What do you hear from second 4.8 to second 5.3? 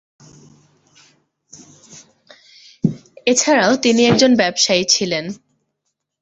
ছিলেন।